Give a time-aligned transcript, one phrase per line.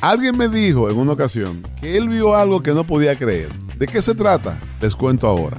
[0.00, 3.48] Alguien me dijo en una ocasión que él vio algo que no podía creer.
[3.78, 4.58] ¿De qué se trata?
[4.80, 5.58] Les cuento ahora.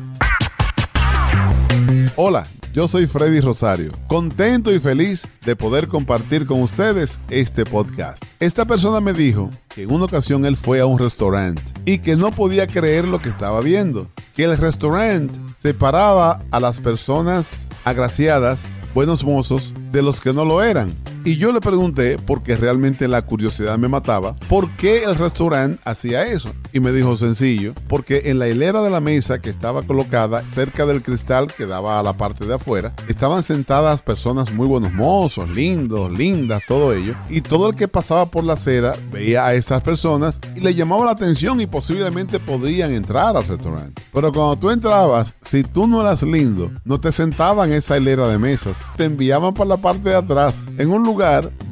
[2.16, 8.24] Hola, yo soy Freddy Rosario, contento y feliz de poder compartir con ustedes este podcast.
[8.40, 12.16] Esta persona me dijo que en una ocasión él fue a un restaurante y que
[12.16, 18.70] no podía creer lo que estaba viendo, que el restaurante separaba a las personas agraciadas,
[18.94, 20.96] buenos mozos, de los que no lo eran.
[21.30, 26.24] Y yo le pregunté, porque realmente la curiosidad me mataba, por qué el restaurante hacía
[26.24, 26.52] eso.
[26.74, 30.88] Y me dijo sencillo, porque en la hilera de la mesa que estaba colocada cerca
[30.88, 35.48] del cristal que daba a la parte de afuera, estaban sentadas personas muy buenos mozos,
[35.52, 37.14] lindos, lindas, todo ello.
[37.30, 41.06] Y todo el que pasaba por la acera veía a esas personas y le llamaba
[41.06, 44.02] la atención y posiblemente podrían entrar al restaurante.
[44.12, 48.28] Pero cuando tú entrabas, si tú no eras lindo, no te sentaban en esa hilera
[48.28, 51.19] de mesas, te enviaban para la parte de atrás, en un lugar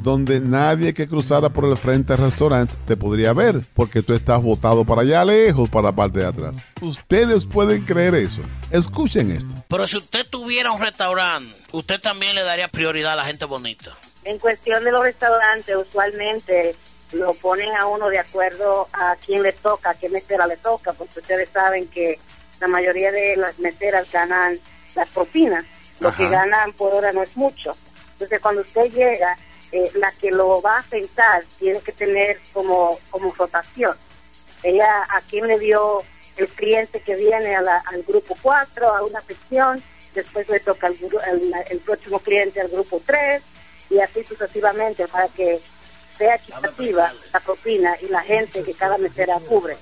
[0.02, 4.42] donde nadie que cruzara por el frente del restaurante te podría ver, porque tú estás
[4.42, 6.54] botado para allá lejos, para la parte de atrás.
[6.80, 8.42] Ustedes pueden creer eso.
[8.70, 9.54] Escuchen esto.
[9.68, 13.96] Pero si usted tuviera un restaurante, usted también le daría prioridad a la gente bonita.
[14.24, 16.76] En cuestión de los restaurantes, usualmente
[17.12, 20.92] lo ponen a uno de acuerdo a quién le toca, a qué mesera le toca,
[20.92, 22.18] porque ustedes saben que
[22.60, 24.58] la mayoría de las meseras ganan
[24.94, 25.64] las propinas.
[26.00, 27.72] Lo que ganan por hora no es mucho.
[28.12, 29.36] Entonces, cuando usted llega,
[29.72, 33.94] eh, la que lo va a sentar tiene que tener como, como rotación.
[34.62, 36.02] Ella, a quién le dio
[36.36, 39.82] el cliente que viene a la- al grupo 4, a una sección,
[40.14, 43.42] después le toca gru- el, el próximo cliente al grupo 3,
[43.90, 45.60] y así sucesivamente, para que
[46.16, 49.76] sea equitativa la propina y la gente que cada mesera cubre.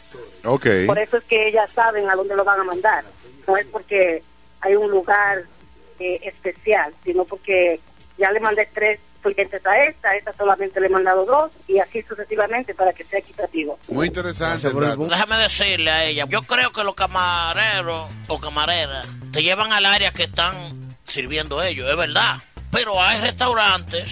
[0.44, 0.66] Ok.
[0.86, 3.04] Por eso es que ellas saben a dónde lo van a mandar.
[3.48, 4.22] No es porque
[4.60, 5.44] hay un lugar
[5.98, 7.80] eh, especial, sino porque
[8.18, 9.00] ya le mandé tres
[9.34, 13.18] clientes a esta, esta solamente le he mandado dos, y así sucesivamente para que sea
[13.18, 13.78] equitativo.
[13.88, 14.68] Muy interesante.
[14.68, 15.06] el dato.
[15.06, 20.10] Déjame decirle a ella, yo creo que los camareros o camareras te llevan al área
[20.10, 20.54] que están
[21.04, 22.36] sirviendo ellos, es verdad.
[22.70, 24.10] Pero hay restaurantes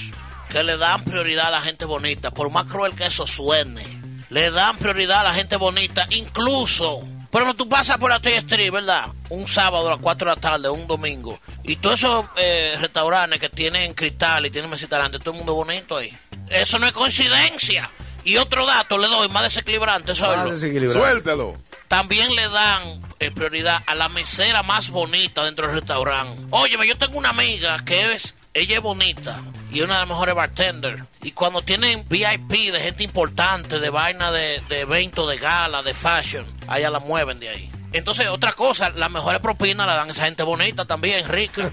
[0.48, 3.84] que le dan prioridad a la gente bonita, por más cruel que eso suene.
[4.30, 7.00] Le dan prioridad a la gente bonita, incluso.
[7.34, 9.06] Pero no tú pasas por la T Street, ¿verdad?
[9.28, 11.40] Un sábado a las 4 de la tarde, un domingo.
[11.64, 15.52] Y todos esos eh, restaurantes que tienen cristal y tienen mesita delante, todo el mundo
[15.52, 16.16] bonito ahí.
[16.48, 17.90] Eso no es coincidencia.
[18.22, 20.60] Y otro dato le doy, más desequilibrante, ¿sabes?
[20.92, 21.56] Suéltalo.
[21.88, 26.40] También le dan eh, prioridad a la mesera más bonita dentro del restaurante.
[26.50, 29.42] Óyeme, yo tengo una amiga que es, ella es bonita
[29.74, 31.02] y una de las mejores bartenders.
[31.22, 35.92] Y cuando tienen VIP de gente importante, de vaina de, de eventos de gala, de
[35.92, 37.70] fashion, a ella la mueven de ahí.
[37.92, 41.70] Entonces, otra cosa, las mejores propinas la dan esa gente bonita también, rica.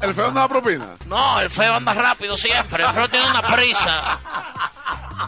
[0.00, 0.96] ¿El feo no da propina?
[1.06, 2.84] No, el feo anda rápido siempre.
[2.84, 4.20] El feo tiene una prisa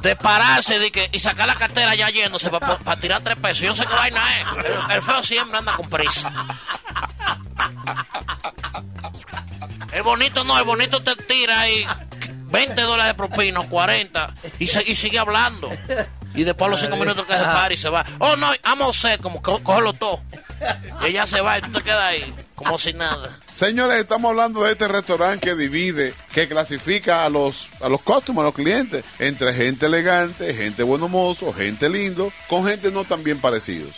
[0.01, 3.59] de pararse de que, y sacar la cartera ya yéndose para tirar tres pesos.
[3.59, 4.65] Yo no sé qué vaina es.
[4.65, 6.33] El, el feo siempre anda con prisa.
[9.97, 11.87] El bonito no, el bonito te tira ahí
[12.51, 15.71] 20 dólares de propina, 40, y, se- y sigue hablando.
[16.35, 18.05] Y después a los 5 minutos que se para y se va.
[18.19, 20.23] Oh, no, amo usted, como co- cógelo todo.
[21.03, 23.31] Y ella se va y tú te quedas ahí, como si nada.
[23.55, 28.43] Señores, estamos hablando de este restaurante que divide, que clasifica a los a los customers,
[28.43, 33.25] a los clientes, entre gente elegante, gente bueno mozo, gente lindo, con gente no tan
[33.25, 33.95] bien parecidos.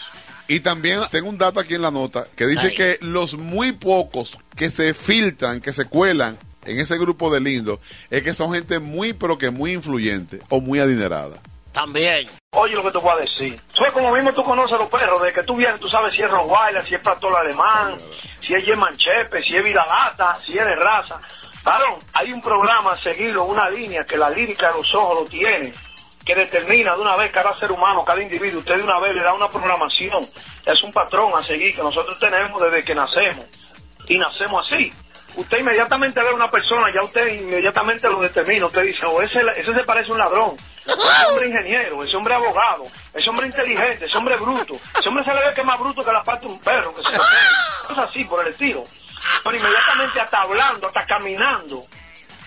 [0.49, 2.75] Y también tengo un dato aquí en la nota que dice Ay.
[2.75, 7.79] que los muy pocos que se filtran, que se cuelan en ese grupo de lindos,
[8.11, 11.37] es que son gente muy, pero que muy influyente o muy adinerada.
[11.73, 12.29] También.
[12.53, 13.61] Oye lo que te voy a decir.
[13.73, 16.15] Tú es como mismo tú conoces a los perros, de que tú vienes, tú sabes
[16.15, 17.95] si es Rottweiler, si es pastor alemán,
[18.43, 21.21] si es German Chepe, si es Vidalata, si es de raza.
[21.63, 25.25] Varón, hay un programa a seguirlo, una línea que la lírica de los ojos lo
[25.27, 25.73] tiene,
[26.29, 28.61] que determina de una vez cada ser humano, cada individuo.
[28.61, 30.21] Usted de una vez le da una programación.
[30.67, 33.47] Es un patrón a seguir que nosotros tenemos desde que nacemos.
[34.07, 34.93] Y nacemos así.
[35.37, 38.67] Usted inmediatamente ve a una persona, ya usted inmediatamente lo determina.
[38.67, 40.57] Usted dice, oh, ese, ese se parece a un ladrón.
[40.81, 44.75] Ese hombre ingeniero, ese hombre abogado, ese hombre inteligente, ese hombre bruto.
[44.99, 46.93] Ese hombre se le ve que es más bruto que la parte de un perro.
[46.93, 47.17] Que se.
[47.17, 48.83] Es así, por el estilo.
[49.43, 51.83] Pero inmediatamente hasta hablando, hasta caminando,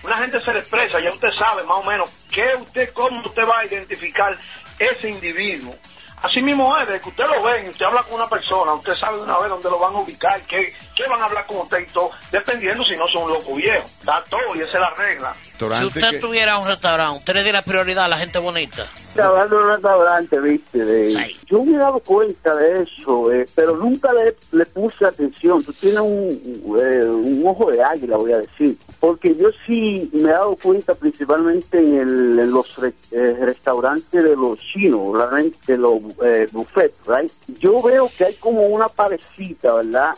[0.02, 3.42] una gente se le expresa, ya usted sabe más o menos qué usted, cómo usted
[3.48, 4.36] va a identificar
[4.78, 5.74] ese individuo.
[6.22, 8.94] Así mismo es, de que usted lo ve y usted habla con una persona, usted
[8.94, 11.58] sabe de una vez dónde lo van a ubicar, qué, qué van a hablar con
[11.58, 13.84] usted y todo, dependiendo si no son un loco viejo.
[13.84, 15.32] Está todo y esa es la regla.
[15.58, 18.86] Si usted que- tuviera un restaurante, ¿usted le diera prioridad a la gente bonita?
[19.20, 21.10] Hablando de un restaurante, viste, de...
[21.10, 21.36] Sí.
[21.46, 25.62] yo me he dado cuenta de eso, eh, pero nunca le, le puse atención.
[25.62, 28.76] Tú tienes un, eh, un ojo de águila, voy a decir.
[29.00, 34.22] Porque yo sí me he dado cuenta principalmente en, el, en los re- eh, restaurantes
[34.24, 37.30] de los chinos, realmente de los eh, buffets, right?
[37.58, 40.14] Yo veo que hay como una parecita, ¿verdad?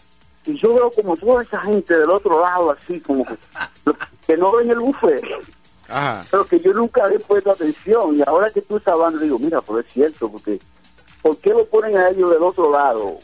[0.46, 3.24] Y yo veo como toda esa gente del otro lado, así como
[4.26, 5.22] que no ven el buffet,
[5.88, 6.24] Ajá.
[6.30, 8.16] pero que yo nunca le he puesto atención.
[8.16, 10.58] Y ahora que tú estás hablando, digo, mira, pues es cierto, porque
[11.22, 13.18] ¿por qué lo ponen a ellos del otro lado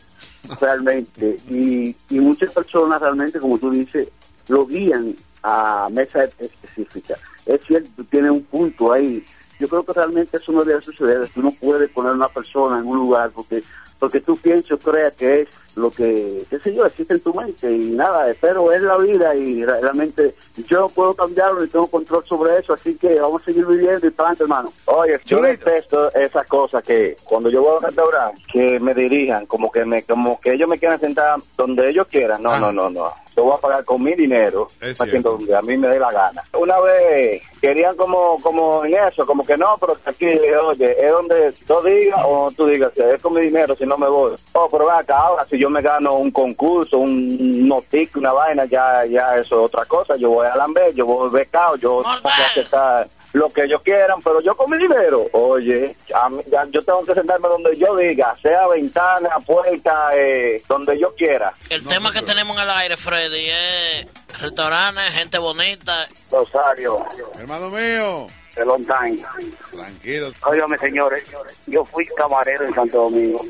[0.61, 1.37] realmente?
[1.49, 4.09] Y, y muchas personas realmente, como tú dices,
[4.49, 7.15] lo guían a mesa específica.
[7.47, 9.25] Es cierto, tú tienes un punto ahí.
[9.59, 11.29] Yo creo que realmente eso no debe suceder.
[11.35, 13.63] Tú no puedes poner a una persona en un lugar porque
[13.99, 17.32] porque tú piensas o creas que es lo que, qué sé yo, existe en tu
[17.34, 20.34] mente y nada, pero es la vida y re- realmente
[20.67, 24.06] yo no puedo cambiarlo ni tengo control sobre eso, así que vamos a seguir viviendo
[24.06, 24.72] y para adelante, hermano.
[24.87, 29.46] Oye, yo detesto esas cosas que cuando yo voy a un restaurante, que me dirijan,
[29.46, 32.43] como que me, como que ellos me quieran sentar donde ellos quieran.
[32.43, 32.58] No, Ah.
[32.58, 33.12] no, no, no.
[33.37, 34.67] Yo voy a pagar con mi dinero,
[35.05, 36.43] haciendo donde a mí me dé la gana.
[36.58, 41.52] Una vez querían como, como en eso, como que no, pero aquí, oye, es donde
[41.64, 44.34] tú digas o tú digas, es con mi dinero, si no me voy.
[44.52, 49.05] Oh, pero acá, ahora si yo me gano un concurso, un notic, una vaina, ya,
[49.05, 50.17] ya eso es otra cosa.
[50.17, 54.21] Yo voy a Lambert, yo voy becado, yo tengo que aceptar lo que ellos quieran,
[54.23, 57.95] pero yo con mi dinero, oye, a mí- ya yo tengo que sentarme donde yo
[57.95, 61.53] diga, sea ventana, puerta, eh, donde yo quiera.
[61.71, 64.06] El tema que tenemos en el aire, Freddy, es
[64.41, 66.05] restaurantes, gente bonita.
[66.33, 67.05] Rosario,
[67.39, 69.23] Hermano mío, de Long Time.
[69.71, 70.33] tranquilo.
[70.47, 71.23] Óigame, señores,
[71.69, 73.45] yo fui camarero en Santo Domingo.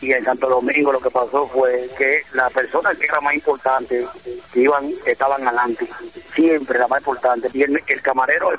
[0.00, 4.06] Y en Santo Domingo lo que pasó fue que la persona que era más importante,
[4.52, 5.88] que iban, estaban adelante,
[6.34, 7.50] siempre la más importante.
[7.52, 8.52] Y el, el camarero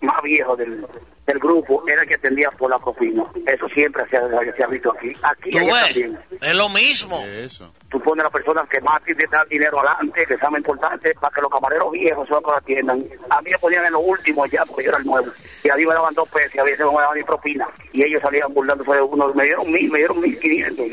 [0.00, 0.86] más viejo del,
[1.26, 3.24] del grupo era el que atendía por la propina.
[3.46, 5.12] Eso siempre se ha, se ha visto aquí.
[5.22, 6.18] Aquí Tú allá ves, también.
[6.40, 7.20] es lo mismo.
[7.26, 7.74] Eso.
[7.90, 11.14] Tú pones a la persona que más te da dinero adelante, que sea más importante,
[11.14, 13.04] para que los camareros viejos son los que la atiendan.
[13.30, 15.28] A mí me ponían en los últimos ya, porque yo era el nuevo.
[15.64, 17.66] Y a mí me daban dos pesos, y a veces me daban ni propina.
[17.92, 19.32] Y ellos salían burlándose de uno.
[19.34, 20.86] Me dieron mil, me dieron mil quinientos.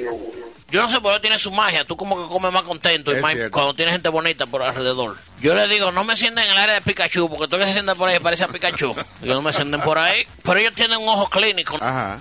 [0.73, 1.85] Yo, no sé por qué tiene su magia.
[1.85, 5.17] Tú como que comes más contento y más cuando tienes gente bonita por alrededor.
[5.39, 7.73] Yo le digo, no me sienten en el área de Pikachu, porque todo que se
[7.73, 8.95] sienta por ahí parece a Pikachu.
[9.21, 10.25] Yo no me sienten por ahí.
[10.43, 12.19] Pero ellos tienen un ojo clínico, Ajá.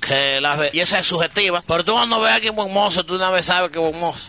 [0.00, 1.62] que la belleza es subjetiva.
[1.66, 3.98] Pero tú cuando ves a alguien buen mozo, tú una vez sabes que es buen
[4.00, 4.28] mozo.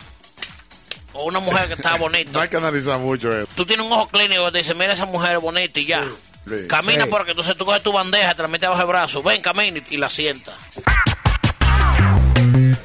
[1.13, 2.41] O una mujer que está No bonita.
[2.41, 3.47] hay que analizar mucho eso.
[3.55, 6.03] Tú tienes un ojo clínico que te dice, mira esa mujer es bonita y ya.
[6.47, 6.67] Sí.
[6.67, 7.09] Camina Sí.
[7.09, 9.95] porque entonces tú coges tu bandeja, te la metes bajo el brazo, ven, camina y,
[9.95, 10.53] y la sientas.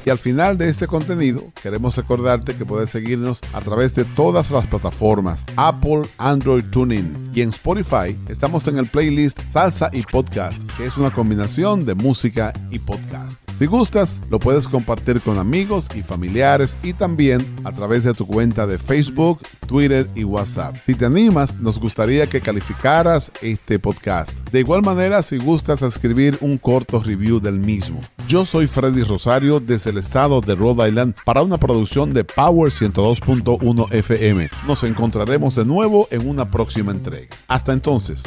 [0.05, 4.51] Y al final de este contenido, queremos recordarte que puedes seguirnos a través de todas
[4.51, 10.63] las plataformas Apple, Android, Tuning y en Spotify estamos en el playlist Salsa y Podcast,
[10.77, 13.40] que es una combinación de música y podcast.
[13.61, 18.25] Si gustas, lo puedes compartir con amigos y familiares y también a través de tu
[18.25, 20.77] cuenta de Facebook, Twitter y WhatsApp.
[20.83, 24.31] Si te animas, nos gustaría que calificaras este podcast.
[24.51, 28.01] De igual manera, si gustas escribir un corto review del mismo.
[28.27, 32.71] Yo soy Freddy Rosario desde el estado de Rhode Island para una producción de Power
[32.71, 34.49] 102.1 FM.
[34.65, 37.27] Nos encontraremos de nuevo en una próxima entrega.
[37.47, 38.23] Hasta entonces.